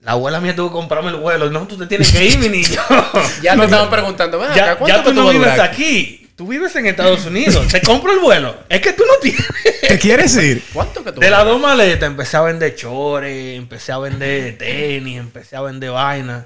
[0.02, 1.50] La abuela mía tuvo que comprarme el vuelo.
[1.50, 2.80] No, tú te tienes que ir, mi niño.
[3.42, 6.22] Ya te estaban preguntando, "Ven acá, ya, ¿cuánto ya tú no vives aquí.
[6.36, 7.66] Tú vives en Estados Unidos.
[7.70, 8.58] Te compro el vuelo.
[8.68, 9.46] Es que tú no tienes.
[9.88, 10.62] ¿Qué quieres ir?
[10.74, 15.18] ¿Cuánto que tú De las dos maletas empecé a vender chores, empecé a vender tenis,
[15.18, 16.46] empecé a vender vainas.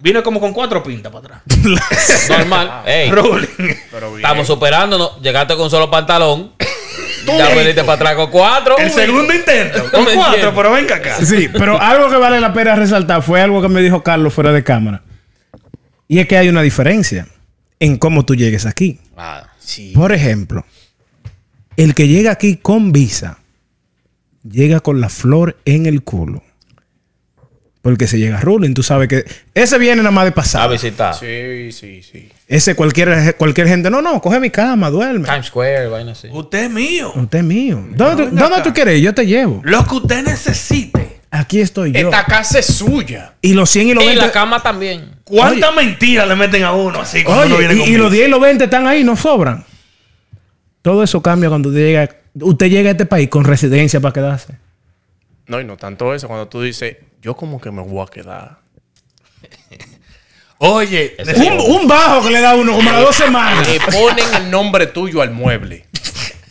[0.00, 2.28] Vine como con cuatro pintas para atrás.
[2.28, 2.82] Normal.
[2.86, 3.46] Ey, Rolling.
[3.90, 4.16] Pero bien.
[4.24, 5.20] estamos superándonos.
[5.22, 6.52] Llegaste con un solo pantalón.
[7.26, 8.76] ya veniste para atrás con cuatro.
[8.76, 9.80] El segundo intento.
[9.90, 10.52] Con cuatro, entiendo.
[10.54, 11.16] pero venga acá.
[11.24, 14.52] Sí, pero algo que vale la pena resaltar fue algo que me dijo Carlos fuera
[14.52, 15.02] de cámara.
[16.06, 17.26] Y es que hay una diferencia
[17.80, 19.00] en cómo tú llegues aquí.
[19.16, 19.92] Ah, Sí.
[19.94, 20.66] Por ejemplo,
[21.78, 23.38] el que llega aquí con visa,
[24.48, 26.42] llega con la flor en el culo.
[27.84, 30.70] Porque se llega ruling, tú sabes que ese viene nada más de a pasar.
[30.70, 31.14] visitar.
[31.14, 32.30] Sí, sí, sí.
[32.48, 35.26] Ese cualquier, cualquier gente, no, no, coge mi cama, duerme.
[35.28, 36.28] Times Square, vaina así.
[36.32, 37.12] Usted es mío.
[37.14, 37.84] Usted es mío.
[37.90, 39.02] ¿Dónde, tú- dónde quieres?
[39.02, 39.60] Yo te llevo.
[39.64, 41.20] Lo que usted necesite.
[41.30, 42.08] Aquí estoy yo.
[42.08, 43.34] Esta casa es suya.
[43.42, 44.24] Y los 100 y los Y 20.
[44.26, 45.16] la cama también.
[45.22, 48.06] ¿Cuánta mentira le meten a uno así cuando Oye, uno viene y, con y los
[48.10, 48.14] visa?
[48.16, 49.62] 10 y los 20 están ahí, no sobran.
[50.80, 52.08] Todo eso cambia cuando usted llega,
[52.40, 54.54] usted llega a este país con residencia para quedarse.
[55.46, 56.28] No, y no tanto eso.
[56.28, 58.58] Cuando tú dices, yo como que me voy a quedar.
[60.58, 63.66] Oye, Un, un bajo que le da uno como a dos semanas.
[63.68, 65.86] Le ponen el nombre tuyo al mueble.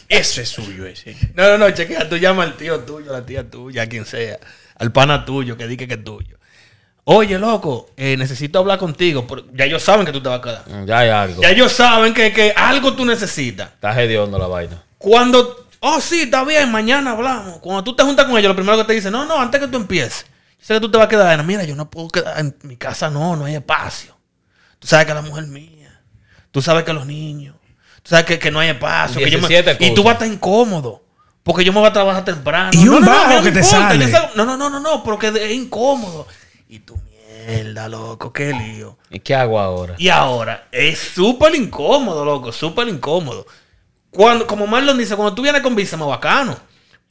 [0.09, 1.15] Ese es suyo, ese.
[1.35, 4.05] no, no, no, chequea, tú llamas al tío tuyo, a la tía tuya, a quien
[4.05, 4.37] sea,
[4.77, 6.37] al pana tuyo, que diga que es tuyo.
[7.05, 9.25] Oye, loco, eh, necesito hablar contigo.
[9.27, 10.63] pero ya ellos saben que tú te vas a quedar.
[10.69, 11.41] Mm, Ya hay algo.
[11.41, 13.69] Ya ellos saben que, que algo tú necesitas.
[13.73, 14.83] Está hediondo la vaina.
[14.99, 17.57] Cuando, oh sí, está bien, mañana hablamos.
[17.59, 19.67] Cuando tú te juntas con ellos, lo primero que te dicen, no, no, antes que
[19.67, 20.25] tú empieces,
[20.65, 21.37] sé que tú te vas a quedar.
[21.37, 24.17] No, mira, yo no puedo quedar en mi casa, no, no hay espacio.
[24.79, 26.01] Tú sabes que la mujer mía,
[26.51, 27.55] tú sabes que los niños,
[28.01, 29.19] tú sabes que, que no hay espacio.
[29.23, 31.01] que yo me- 17 y tú vas a estar incómodo.
[31.43, 32.69] Porque yo me voy a trabajar temprano.
[32.73, 34.07] Y un no, no, no, bajo no que te importa, sale.
[34.35, 36.25] no, no, no, no, no, porque es incómodo.
[36.69, 38.97] Y tu mierda, loco, qué lío.
[39.09, 39.95] ¿Y qué hago ahora?
[39.97, 43.45] Y ahora, es súper incómodo, loco, súper incómodo.
[44.09, 46.55] Cuando, como Marlon dice, cuando tú vienes con visa, más bacano.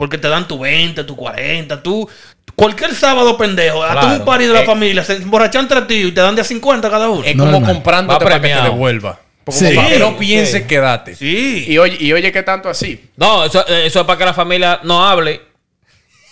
[0.03, 2.09] Porque te dan tu 20, tu 40, tú...
[2.57, 4.17] Cualquier sábado, pendejo, hazte Claro.
[4.17, 4.67] un party de la Eh.
[4.67, 7.23] familia, se emborrachan entre ti y te dan de a 50 cada uno.
[7.25, 9.21] Es como comprándote Va para que te devuelva.
[9.49, 9.65] Sí.
[9.67, 10.67] como para que no pienses sí.
[10.67, 11.15] quedarte.
[11.15, 11.67] Sí.
[11.69, 13.01] Y oye, y oye que tanto así.
[13.17, 15.41] No, eso, eh, eso es para que la familia no hable.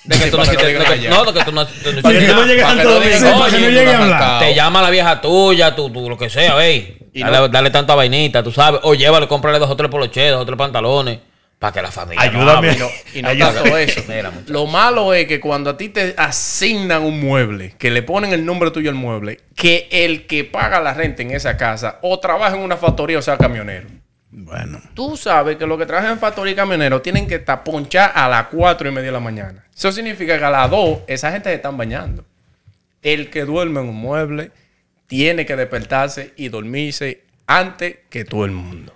[0.03, 1.09] De que Sí, tú no no hiciste-.
[1.09, 1.69] No, de que tú no, no
[2.03, 2.47] Para que hiciste no nada.
[2.47, 4.13] llegue Para a que todo no para que "Oye, no llegue a hablar".
[4.23, 4.41] arrancado".
[4.41, 6.97] Te llama la vieja tuya, tú, tú lo que sea, ve.
[7.15, 8.81] Y Dale, no- dale tanta vainita, tú sabes.
[8.83, 11.19] O llévale, cómprale dos o tres poloches, dos o tres pantalones.
[11.61, 12.23] Para que la familia.
[12.23, 12.73] Ayúdame.
[13.13, 14.03] Y no, y no tanto eso.
[14.09, 14.33] Mira.
[14.47, 18.47] Lo malo es que cuando a ti te asignan un mueble, que le ponen el
[18.47, 22.57] nombre tuyo al mueble, que el que paga la renta en esa casa o trabaja
[22.57, 23.89] en una factoría o sea camionero.
[24.31, 24.81] Bueno.
[24.95, 28.27] Tú sabes que los que trabajan en factoría y camionero tienen que estar ponchar a
[28.27, 29.67] las 4 y media de la mañana.
[29.77, 32.25] Eso significa que a las 2 esa gente se están bañando.
[33.03, 34.51] El que duerme en un mueble
[35.09, 38.95] tiene que despertarse y dormirse antes que todo el mundo.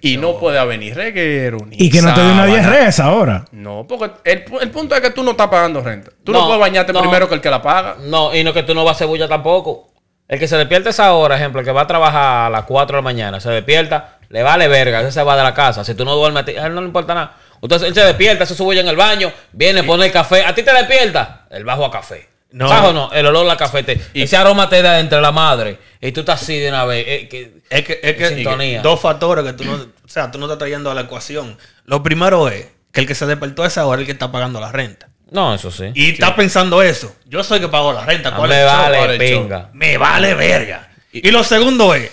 [0.00, 2.52] Y no puede haber ni reguero, ni Y que no te dé una sábana.
[2.60, 3.44] diarrea a esa hora.
[3.52, 6.10] No, porque el, el punto es que tú no estás pagando renta.
[6.24, 7.00] Tú no, No, puedes bañarte no.
[7.00, 7.96] primero que el que la paga.
[8.00, 9.88] No, y no que tú no vas a hacer bulla tampoco.
[10.28, 12.64] El que se despierta a esa hora, ejemplo, el que va a trabajar a las
[12.64, 15.84] 4 de la mañana, se despierta, le vale verga, ese se va de la casa.
[15.84, 17.36] Si tú no duermes, a, ti- a él no le importa nada.
[17.60, 20.44] Entonces él se despierta, se sube en el baño, viene, pone el café.
[20.44, 21.46] ¿A ti te despierta?
[21.50, 22.28] El bajo a café.
[22.52, 22.68] No.
[22.68, 23.10] ¿Sabes o no?
[23.12, 23.82] El olor a café.
[23.82, 25.78] te- ese aroma te da entre la madre.
[26.00, 27.04] Y tú estás así de una vez.
[27.08, 28.82] eh, que- Es que, es que Sintonía.
[28.82, 31.56] dos factores que tú no, o sea, tú no estás trayendo a la ecuación.
[31.86, 35.08] Lo primero es que el que se despertó es el que está pagando la renta.
[35.30, 35.84] No, eso sí.
[35.94, 37.16] Y está pensando eso.
[37.24, 38.30] Yo soy el que pago la renta.
[38.30, 38.78] No ¿cuál me es el show?
[39.00, 39.70] vale, pinga.
[39.72, 40.90] Me vale verga.
[41.10, 42.10] Y, lo segundo es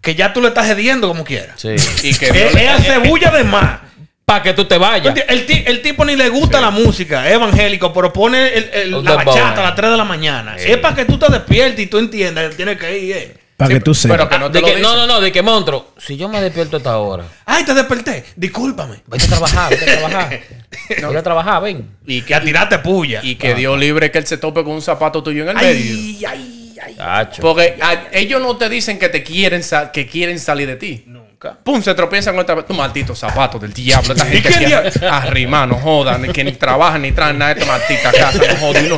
[0.00, 1.60] que ya tú le estás hediendo como quieras.
[1.60, 1.68] Sí.
[2.02, 3.80] Y que Es es bulla de más.
[4.26, 5.14] Para que tú te vayas.
[5.28, 9.14] El, ti- el tipo ni le gusta la música, es evangélico, pero pone el- la
[9.14, 10.56] bachata a las 3 de la mañana.
[10.56, 13.16] Es para que tú te despiertes y tú entiendas que tienes que ir.
[13.16, 13.34] eh.
[13.56, 14.16] Para Sí, que tú sepas.
[14.18, 15.92] Pero que no te De lo que- no, no, no, de que monstruo.
[15.96, 18.24] Si yo me despierto a esta hora, Ay, te desperté.
[18.34, 18.96] Discúlpame.
[19.06, 20.40] vete a trabajar, vete a trabajar.
[20.88, 21.88] Vete a trabajar, ven.
[22.04, 23.20] Y Que a tirarte puya.
[23.22, 25.94] y que Dios libre que él se tope con un zapato tuyo en el medio.
[26.28, 27.26] ay, ay, ay.
[27.40, 31.04] Porque a- ellos no te dicen que te quieren sa- que quieren salir de ti.
[31.06, 31.25] Nunca.
[31.62, 34.14] Pum, se tropiezan con esta tu maldito zapato del diablo.
[34.14, 37.54] Esta ¿Y gente qué aquí arrima, no jodan, ni que ni trabajan ni traen nada
[37.54, 38.96] de esta maldita casa, no jodan, uno.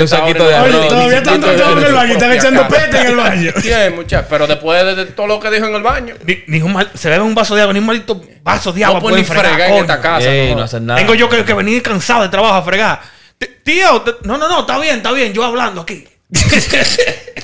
[0.00, 0.88] Un esa saquito de arroz.
[0.88, 3.52] todavía están en el baño, están echando pete en el baño.
[3.62, 6.62] Bien, muchachos, pero después de, de todo lo que dijo en el baño, Ni, ni
[6.62, 9.00] un mal- se bebe un vaso de agua, ni un maldito vaso de agua.
[9.00, 10.32] no pueden fregar, en esta casa.
[10.32, 10.98] Ey, no hacen nada.
[11.00, 13.00] Tengo yo que, que venir cansado de trabajo a fregar.
[13.38, 15.32] T- Tío, no, no, no, está bien, está bien.
[15.32, 16.06] Yo hablando aquí.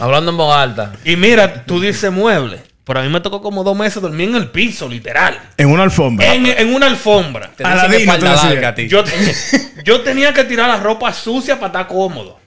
[0.01, 0.92] Hablando en voz alta.
[1.05, 2.61] y mira, tú dices mueble.
[2.85, 5.40] Pero a mí me tocó como dos meses dormir en el piso, literal.
[5.57, 6.35] En una alfombra.
[6.35, 7.51] En, en una alfombra.
[7.57, 8.51] Te espalda te decía.
[8.51, 8.88] larga a ti.
[8.88, 9.03] Yo,
[9.85, 12.38] yo tenía que tirar la ropa sucia para estar cómodo.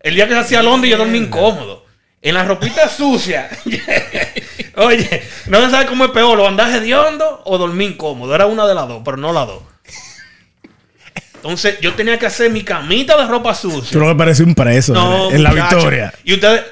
[0.00, 1.84] El día que se hacía Londres yo dormí incómodo.
[2.22, 3.50] En la ropita sucia.
[4.76, 8.34] Oye, no se sabe cómo es peor, o andar hediondo o dormir incómodo.
[8.34, 9.62] Era una de las dos, pero no las dos.
[11.34, 13.92] Entonces yo tenía que hacer mi camita de ropa sucia.
[13.92, 15.76] Tú no me parece un preso No, en la muchacho.
[15.76, 16.12] victoria.
[16.24, 16.62] Y ustedes,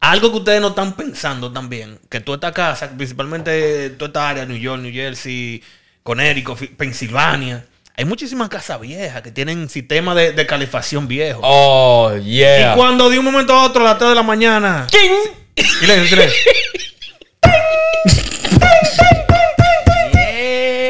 [0.00, 4.46] algo que ustedes no están pensando también, que toda esta casa, principalmente toda esta área,
[4.46, 5.62] New York, New Jersey,
[6.02, 11.40] Connecticut, Pensilvania, hay muchísimas casas viejas que tienen sistema de, de calefacción viejo.
[11.42, 12.72] Oh, yeah.
[12.72, 16.18] Y cuando de un momento a otro, a las 3 de la mañana, silencio, silencio.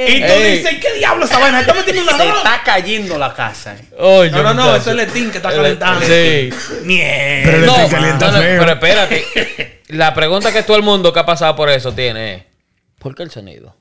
[0.09, 0.59] y tú Ey.
[0.59, 1.61] dices, ¿qué diablo esa vaina?
[1.61, 2.37] ¿Está metiendo una Se droga?
[2.39, 3.75] está cayendo la casa.
[3.75, 3.85] eh.
[3.99, 4.77] Oye, No, no, no, muchacho.
[4.77, 6.07] eso es el Letín que está calentando.
[6.07, 6.51] Sí.
[6.85, 7.43] Mierda.
[7.45, 8.59] Pero el No, Letín calienta no, no, feo.
[8.61, 9.83] pero espérate.
[9.89, 12.43] La pregunta que todo el mundo que ha pasado por eso tiene es:
[12.99, 13.75] ¿por qué el sonido?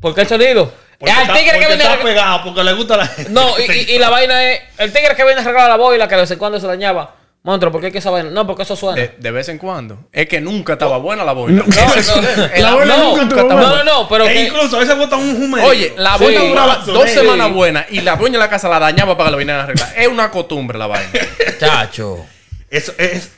[0.00, 0.72] ¿Por qué el sonido?
[0.98, 1.84] Porque Es al está- tigre que porque viene.
[1.92, 3.30] está pegado, porque le gusta la gente.
[3.30, 6.06] No, y, y- y la vaina es: el tigre que viene a arreglar la boila
[6.08, 7.16] que de vez en cuando se dañaba.
[7.42, 8.28] Monstruo, ¿por qué es que esa vaina?
[8.30, 9.00] No, porque eso suena.
[9.00, 10.08] De, de vez en cuando.
[10.12, 11.62] Es que nunca estaba buena la boina.
[11.62, 13.84] No, no, La boina no, nunca no, tuvo no, buena.
[13.84, 14.44] no, pero e que.
[14.44, 15.66] incluso a veces bota un humedo.
[15.66, 16.24] Oye, la Sí.
[16.24, 17.14] boina duraba dos sí.
[17.14, 19.64] semanas buenas y la dueña de la casa la dañaba para que la vinieran a
[19.64, 19.88] arreglar.
[19.96, 21.10] Es una costumbre la vaina.
[21.58, 22.26] Chacho.
[22.68, 23.30] Eso es.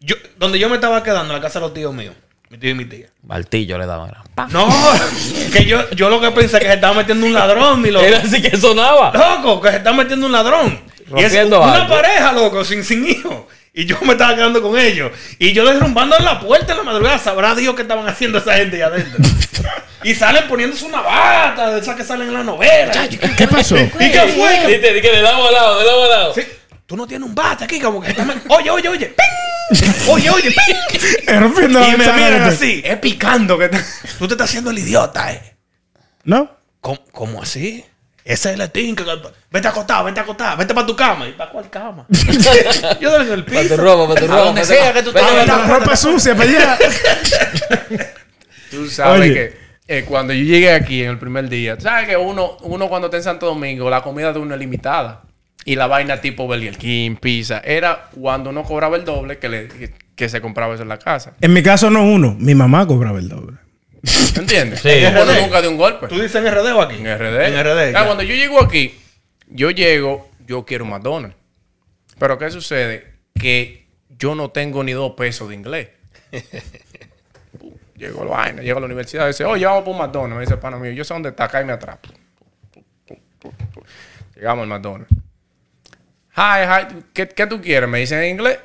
[0.00, 2.14] Yo, donde yo me estaba quedando, en la casa de los tíos míos,
[2.50, 3.08] mi tío y mi tía.
[3.24, 4.06] Martillo le daba.
[4.06, 4.46] era, pa.
[4.52, 4.68] No,
[5.52, 8.06] que yo, yo lo que pensé que se estaba metiendo un ladrón, mi loco.
[8.06, 9.10] Era así que sonaba.
[9.12, 10.80] Loco, que se está metiendo un ladrón.
[11.16, 11.88] Y es una algo.
[11.88, 13.44] pareja, loco, sin, sin hijos.
[13.72, 15.12] Y yo me estaba quedando con ellos.
[15.38, 17.18] Y yo derrumbando en la puerta en la madrugada.
[17.18, 19.18] Sabrá Dios qué estaban haciendo esa gente ahí adentro.
[20.02, 23.08] y salen poniéndose una bata de esas que salen en la novela.
[23.36, 23.76] ¿Qué pasó?
[23.76, 24.66] ¿Y qué fue?
[24.66, 26.34] Dite, di que le damos al lado, le damos al lado.
[26.34, 26.42] Sí,
[26.86, 28.16] Tú no tienes un bate aquí, como que
[28.48, 29.06] Oye, oye, oye.
[29.14, 29.88] ¡ping!
[30.08, 31.26] Oye, oye, ¡ping!
[31.40, 32.82] Rompiendo la Y me miran de- así.
[32.84, 33.68] es picando que.
[34.18, 35.56] Tú te estás haciendo el idiota, eh.
[36.24, 36.50] ¿No?
[36.80, 37.84] ¿Cómo, cómo así?
[38.28, 39.04] Ese es el Letín que...
[39.50, 41.26] Vete a acostar, vete a acostar, vete para tu cama.
[41.26, 42.06] ¿Y para cuál cama?
[43.00, 43.76] Yo en el Para tu piso.
[43.78, 44.42] ropa, para tu ropa.
[44.44, 45.12] donde sea que tú.
[45.12, 46.78] La ropa sucia para allá.
[48.70, 49.32] Tú sabes Oye.
[49.34, 49.56] que
[49.88, 53.06] eh, cuando yo llegué aquí en el primer día, tú sabes que uno, uno cuando
[53.06, 55.22] está en Santo Domingo, la comida de uno es limitada.
[55.64, 59.68] Y la vaina tipo Burger King, pizza, era cuando uno cobraba el doble que, le,
[59.68, 61.32] que, que se compraba eso en la casa.
[61.40, 62.36] En mi caso no uno.
[62.38, 63.56] Mi mamá cobraba el doble.
[64.36, 64.80] ¿Entiendes?
[64.80, 64.88] Sí.
[64.88, 65.40] RD.
[65.42, 66.08] nunca de un golpe.
[66.08, 66.96] ¿Tú dices en RD o aquí?
[66.96, 67.46] En RD.
[67.46, 67.96] En RD.
[67.96, 68.98] Ah, cuando yo llego aquí,
[69.46, 71.36] yo llego, yo quiero un McDonald's.
[72.18, 73.14] Pero ¿qué sucede?
[73.38, 73.86] Que
[74.18, 75.88] yo no tengo ni dos pesos de inglés.
[77.96, 80.36] llego a la vaina, llego a la universidad, dice, oye, vamos por un McDonald's.
[80.36, 81.98] Me dice pana mío, yo sé dónde está, cállame atrás.
[84.36, 85.12] Llegamos al McDonald's.
[86.36, 87.88] Hi, hi, ¿qué, qué tú quieres?
[87.88, 88.58] Me dicen en inglés.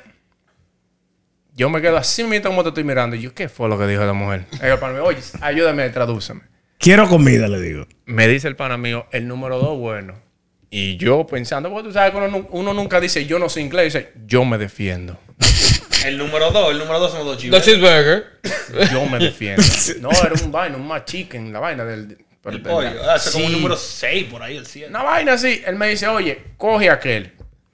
[1.54, 3.14] Yo me quedo así mismo como te estoy mirando.
[3.16, 4.44] Y yo, ¿qué fue lo que dijo la mujer?
[4.60, 6.40] Y el pana mío, oye, ayúdame, tradúceme
[6.78, 7.86] Quiero comida, le digo.
[8.06, 10.14] me dice el pana mío, el número dos, bueno.
[10.70, 13.60] Y yo pensando, porque tú sabes que uno, nu- uno nunca dice yo no sé
[13.60, 15.18] inglés, dice yo me defiendo.
[16.04, 17.64] El número dos, el número dos son los dos Dos chivos.
[17.64, 18.26] cheeseburger.
[18.92, 19.62] Yo me defiendo.
[20.00, 22.18] No, era un vaina, un más chicken, la vaina del.
[22.44, 22.90] El del- pollo.
[23.08, 24.90] Ah, como un número 6 por ahí, el 100.
[24.90, 25.62] Una vaina así.
[25.66, 27.32] Él me dice, oye, coge aquel.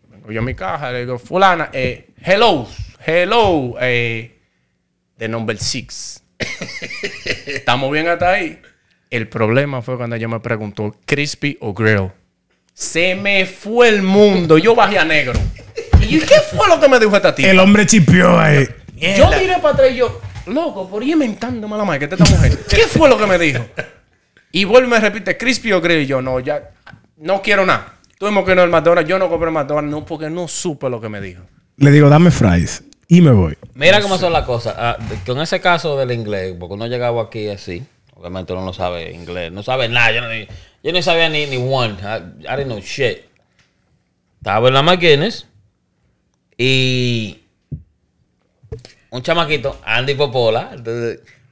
[0.08, 2.68] Vengo yo a mi caja, le digo, fulana, eh, hello,
[3.04, 4.38] hello, eh,
[5.16, 6.22] de number six.
[7.46, 8.60] Estamos bien hasta ahí.
[9.10, 12.10] El problema fue cuando ella me preguntó, crispy o grill.
[12.72, 14.56] Se me fue el mundo.
[14.56, 15.38] Yo bajé a negro.
[16.00, 17.50] ¿Y qué fue lo que me dijo esta tía?
[17.50, 18.68] El hombre chipió ahí.
[18.96, 22.58] Yo miré para atrás y yo, loco, por ahí inventándome la madre que esta mujer.
[22.68, 23.64] ¿Qué fue lo que me dijo?
[24.52, 26.02] Y vuelve y me repite, crispy o grill.
[26.02, 26.70] Y yo, no, ya,
[27.16, 27.98] no quiero nada.
[28.18, 29.08] Tuvimos que ir al McDonald's.
[29.08, 31.42] Yo no compré el McDonald's, no, porque no supe lo que me dijo.
[31.76, 32.84] Le digo, dame fries.
[33.10, 33.58] Y me voy.
[33.74, 34.76] Mira cómo son las cosas.
[34.78, 34.96] Ah,
[35.26, 37.82] con ese caso del inglés, porque uno llegaba aquí así,
[38.14, 40.12] obviamente uno no sabe inglés, no sabe nada.
[40.12, 41.94] Yo no, yo no sabía ni, ni one.
[42.00, 43.22] I, I didn't know shit.
[44.38, 45.48] Estaba en la McGuinness
[46.56, 47.40] y
[49.10, 50.76] un chamaquito, Andy Popola,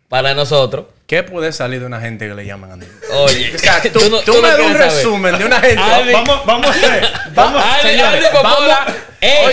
[0.09, 0.87] para nosotros.
[1.09, 2.87] ¿Qué puede salir de una gente que le llaman Andy?
[3.15, 4.81] Oye, O sea, tú, no- tú no me das un saber.
[4.91, 5.81] resumen de una gente.
[5.83, 6.77] Andy- Vamos, vamos.
[7.35, 8.79] Vamos, Andy, señores, Andy Popola.
[8.87, 9.47] vamos- Ey,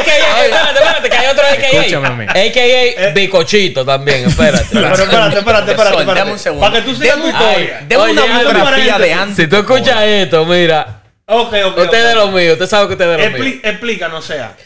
[0.00, 2.24] AKA, espérate, espérate, que hay otro Escúchame a mí.
[2.24, 3.02] AKA.
[3.04, 4.66] AKA Bicochito también, espérate.
[4.72, 6.66] Pero espérate, espérate, espérate, dame un segundo.
[6.66, 7.86] Para que tú sigas tu historia.
[7.98, 9.12] Oye, una Andy, biografía de.
[9.12, 9.34] Andy.
[9.36, 11.78] Si tú escuchas esto, mira, Ok, ok.
[11.78, 13.60] usted es lo mío, usted sabe que usted es de lo mío.
[13.62, 14.56] Explícanos, o sea.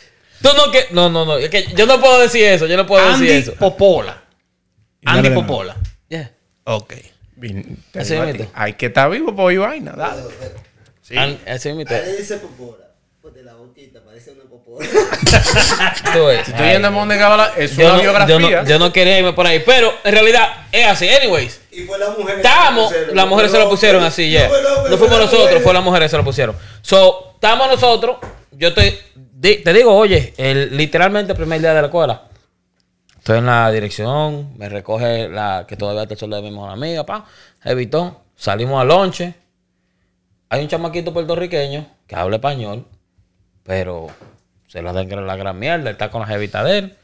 [0.41, 2.87] Tú no que no, no, no, es que yo no puedo decir eso, yo no
[2.87, 3.55] puedo Andy decir eso.
[3.59, 4.23] Popola.
[5.05, 5.35] Andy Dale, dale.
[5.43, 5.77] Popola.
[6.09, 6.31] Yeah.
[6.67, 6.93] Ok.
[7.37, 8.45] Vin- Así tengo a mismo.
[8.45, 8.51] ti.
[8.55, 9.93] Hay que estar vivo por oír vaina.
[9.93, 10.23] Dale.
[11.03, 11.17] Sí.
[11.17, 12.85] An- así mismo te- Ahí dice Popola.
[13.23, 14.43] Pues de la boquita, parece una.
[16.13, 16.49] Tú ves.
[16.49, 18.63] Estoy yendo a Monde Gabala, es Yo una no, yo, biografía.
[18.63, 21.09] no, yo no quería irme por ahí, pero en realidad es así.
[21.09, 22.37] Anyways, y fue la mujer.
[22.37, 24.49] Estamos, las mujeres se lo pusieron así, ya.
[24.91, 26.57] No fuimos nosotros, fue las mujeres que se lo pusieron.
[26.83, 28.17] So, estamos nosotros.
[28.53, 32.23] Yo te, di- te digo, oye, el, literalmente el primer día de la escuela.
[33.27, 36.71] Estoy en la dirección, me recoge la que todavía está el sol de mi mejor
[36.71, 37.25] amiga, pa.
[37.65, 38.23] Evitó.
[38.37, 39.35] Salimos al lonche.
[40.49, 42.87] Hay un chamaquito puertorriqueño que habla español,
[43.65, 44.07] pero
[44.69, 46.97] se la den la gran mierda, está con la jevita de él.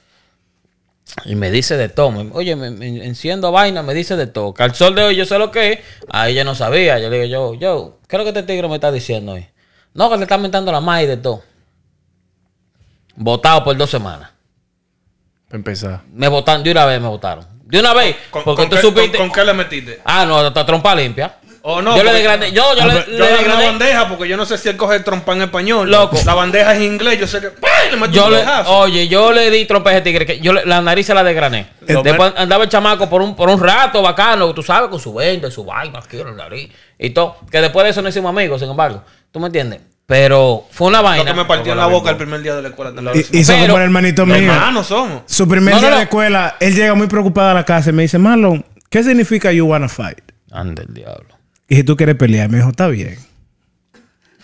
[1.25, 2.15] Y me dice de todo.
[2.35, 2.69] Oye, me
[3.05, 4.55] enciendo vaina, me dice de todo.
[4.55, 5.79] Que al sol de hoy yo sé lo que es.
[6.09, 7.01] Ahí yo no sabía.
[7.01, 9.49] Yo le digo, yo, yo, ¿qué es lo que este tigre me está diciendo hoy?
[9.93, 11.43] No, que le está mentando la madre de todo.
[13.17, 14.32] Votado por dos semanas.
[15.53, 16.01] Para empezar.
[16.15, 17.45] Me votaron, de una vez me votaron.
[17.67, 18.17] De una vez.
[18.31, 19.19] ¿Con, porque con tú qué, supiste.
[19.19, 20.01] con- con qué le metiste?
[20.03, 21.37] Ah, no, hasta trompa limpia.
[21.61, 22.53] O no, yo le desgrané.
[22.53, 24.71] Yo, yo Ah, le, pero le Yo agarré una bandeja porque yo no sé si
[24.71, 25.91] él coge trompa en español.
[25.91, 26.17] Loco.
[26.25, 27.21] La bandeja es en inglés.
[27.21, 27.51] Yo sé que.
[27.51, 27.91] ¡pay!
[27.91, 30.25] Le meto Yo un le, oye, yo le di trompa a ese tigre.
[30.25, 31.69] Que yo le- la nariz se la desgrané.
[31.87, 35.13] Lo Después andaba el chamaco por un, por un rato bacano, tú sabes, con su
[35.13, 36.73] venta, su vaina, aquí la nariz.
[36.99, 37.37] Y todo.
[37.51, 39.03] Que después de eso no hicimos amigos, sin embargo.
[39.31, 39.81] ¿Tú me entiendes?
[40.07, 41.25] Pero fue una Lo vaina.
[41.25, 42.93] que me partió en la boca el primer día de la escuela.
[42.95, 43.25] también.
[43.33, 44.37] Y- Hizo Pero- como el hermanito mío.
[44.37, 45.23] Hermanos somos.
[45.27, 45.97] Su primer No, no, día no.
[45.97, 49.53] de escuela, él llega muy preocupado a la casa y me dice, Marlon, ¿qué significa
[49.53, 50.19] you wanna fight?
[50.51, 51.29] Anda el diablo.
[51.69, 53.17] Y si tú quieres pelear, me dijo, está bien.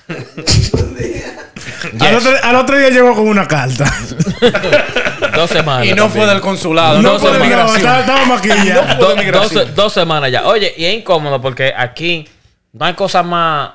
[2.00, 3.84] Al, otro, al otro día llegó con una carta.
[5.34, 5.86] Dos semanas.
[5.86, 6.10] Y no también.
[6.10, 7.76] fue del consulado, No fue de migración.
[7.76, 8.96] estaba, estaba maquilla.
[8.98, 10.46] Do- dos, dos semanas ya.
[10.46, 12.26] Oye, y es incómodo porque aquí
[12.72, 13.70] no hay cosa más,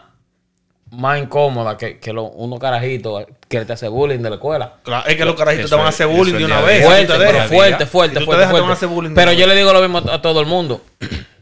[0.94, 4.74] más incómoda que, que lo- unos carajitos que te hace bullying de la escuela.
[4.84, 6.86] Claro, es que los carajitos Eso te van a hacer bullying de una vez.
[6.86, 9.82] Fuerte, tú te pero fuerte, fuerte, Si tú fuerte, bullying Pero yo le digo lo
[9.82, 10.82] mismo a, a todo el mundo.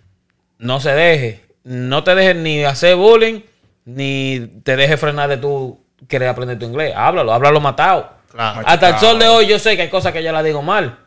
[0.58, 1.42] No se deje.
[1.64, 3.42] No te dejes ni hacer bullying,
[3.86, 6.94] ni te dejes frenar de tu querer aprender tu inglés.
[6.96, 8.12] Háblalo, háblalo matado.
[8.32, 8.62] Claro.
[8.66, 11.00] Hasta el sol de hoy yo sé que hay cosas que yo la digo mal.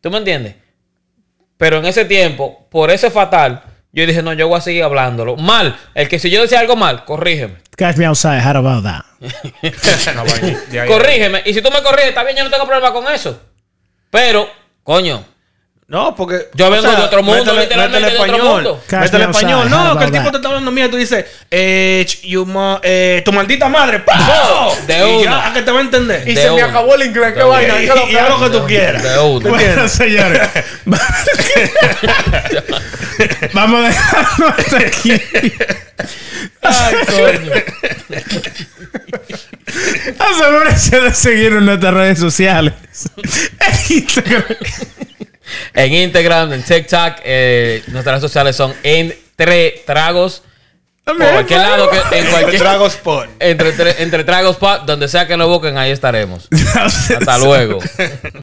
[0.00, 0.56] ¿Tú me entiendes?
[1.58, 3.62] Pero en ese tiempo, por ese fatal,
[3.92, 5.36] yo dije, no, yo voy a seguir hablándolo.
[5.36, 5.76] Mal.
[5.94, 7.56] El que si yo decía algo mal, corrígeme.
[7.82, 9.04] Catch me outside, how about that?
[10.86, 11.42] Corrígeme.
[11.44, 13.40] Y si tú me corriges, está bien, yo no tengo problema con eso.
[14.08, 14.48] Pero,
[14.84, 15.24] coño,
[15.92, 16.48] No, porque.
[16.54, 18.54] Yo vengo de otro mundo, métele- literalmente métele de otro español.
[18.54, 18.82] mundo.
[18.86, 19.68] Catch Métele me español.
[19.70, 20.90] No, que el tipo te está hablando mía.
[20.90, 23.98] Tú dices, eh, you mo- eh, tu maldita madre.
[24.00, 24.70] ¡pah!
[24.86, 25.22] De y una.
[25.22, 26.26] ya, ¿a que te va a entender?
[26.26, 26.64] Y Y, De se me una.
[26.64, 27.34] acabó el inglés.
[27.34, 27.74] ¿Qué vaina?
[27.74, 27.82] una.
[27.82, 29.02] ¿Qué es lo y que- haz lo que tú quieras.
[29.02, 29.50] de una.
[29.50, 30.40] Bueno, señores.
[33.52, 35.12] Vamos a dejarlo hasta aquí.
[36.62, 37.52] Ay, coño.
[40.18, 42.74] Asegúrense de seguirnos en nuestras redes sociales.
[43.16, 44.44] En Instagram.
[45.74, 50.42] En Instagram, en TikTok, eh, nuestras redes sociales son entre tragos.
[51.04, 53.30] Por cualquier lado, que, en cualquier, Drago Sport.
[53.40, 56.46] entre, entre, entre tragos, pa- donde sea que nos busquen, ahí estaremos.
[56.74, 57.80] Hasta luego.